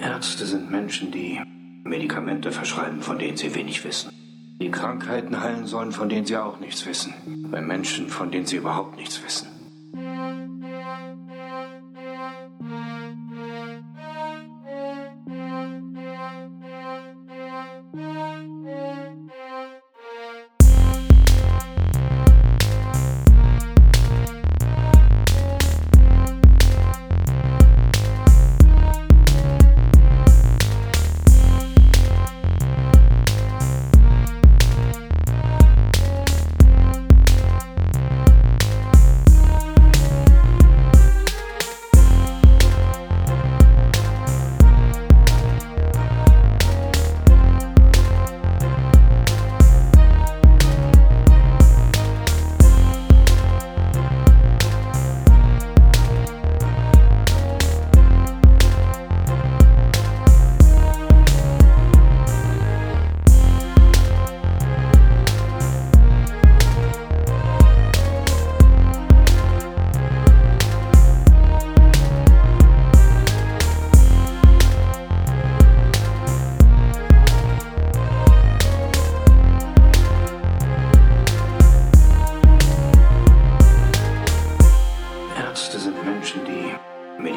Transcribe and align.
Ärzte 0.00 0.46
sind 0.46 0.70
Menschen, 0.70 1.10
die 1.10 1.40
Medikamente 1.84 2.52
verschreiben, 2.52 3.02
von 3.02 3.18
denen 3.18 3.36
sie 3.36 3.54
wenig 3.54 3.84
wissen. 3.84 4.10
Die 4.60 4.70
Krankheiten 4.70 5.40
heilen 5.40 5.66
sollen, 5.66 5.92
von 5.92 6.08
denen 6.08 6.26
sie 6.26 6.36
auch 6.36 6.60
nichts 6.60 6.84
wissen. 6.86 7.14
Bei 7.50 7.60
Menschen, 7.60 8.08
von 8.08 8.30
denen 8.30 8.46
sie 8.46 8.56
überhaupt 8.56 8.96
nichts 8.96 9.22
wissen. 9.24 9.48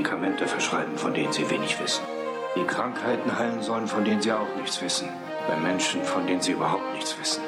Medikamente 0.00 0.46
verschreiben, 0.46 0.96
von 0.96 1.12
denen 1.12 1.30
sie 1.30 1.50
wenig 1.50 1.78
wissen. 1.78 2.02
Die 2.56 2.64
Krankheiten 2.64 3.38
heilen 3.38 3.60
sollen, 3.60 3.86
von 3.86 4.02
denen 4.02 4.22
sie 4.22 4.32
auch 4.32 4.56
nichts 4.56 4.80
wissen. 4.80 5.10
Bei 5.46 5.56
Menschen, 5.56 6.02
von 6.04 6.26
denen 6.26 6.40
sie 6.40 6.52
überhaupt 6.52 6.94
nichts 6.94 7.18
wissen. 7.20 7.42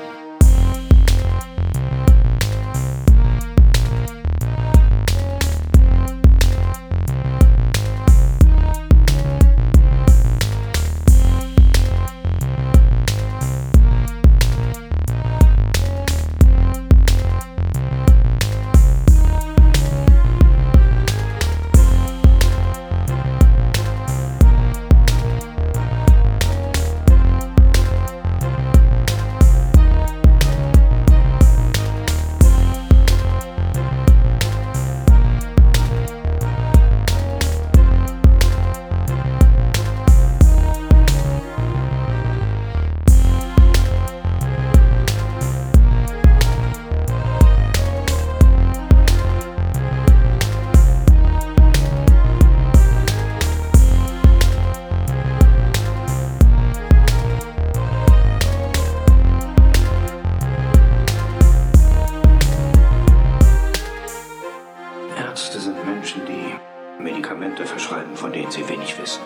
Ärzte 65.33 65.61
sind 65.61 65.83
Menschen, 65.87 66.21
die 66.27 67.03
Medikamente 67.03 67.65
verschreiben, 67.65 68.15
von 68.17 68.35
denen 68.35 68.51
sie 68.51 68.69
wenig 68.69 69.01
wissen. 69.01 69.23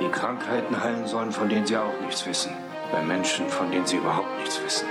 Die 0.00 0.06
Krankheiten 0.06 0.80
heilen 0.80 1.04
sollen, 1.08 1.32
von 1.32 1.48
denen 1.48 1.66
sie 1.66 1.76
auch 1.76 2.00
nichts 2.00 2.24
wissen. 2.26 2.52
Bei 2.92 3.02
Menschen, 3.02 3.48
von 3.48 3.68
denen 3.72 3.84
sie 3.84 3.96
überhaupt 3.96 4.38
nichts 4.38 4.62
wissen. 4.62 4.86